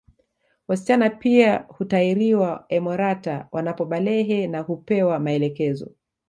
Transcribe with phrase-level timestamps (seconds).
[0.67, 5.91] Wasichana pia hutahiriwa emorata wanapobalehe na hupewa maelekezo